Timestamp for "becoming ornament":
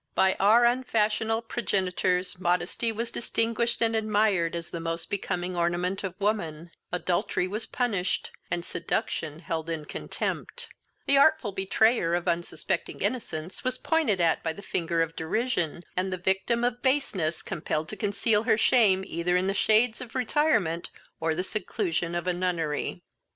5.11-6.03